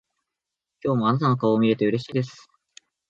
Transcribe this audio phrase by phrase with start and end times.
[0.83, 2.49] 今日もあなたの顔を見れてうれしいです。